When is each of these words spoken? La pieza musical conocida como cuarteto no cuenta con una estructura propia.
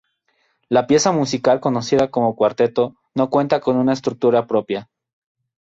La 0.67 0.87
pieza 0.87 1.11
musical 1.11 1.59
conocida 1.59 2.09
como 2.09 2.35
cuarteto 2.35 2.95
no 3.13 3.29
cuenta 3.29 3.59
con 3.59 3.77
una 3.77 3.93
estructura 3.93 4.47
propia. 4.47 4.89